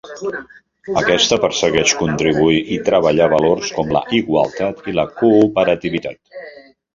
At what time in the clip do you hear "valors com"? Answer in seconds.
3.35-3.93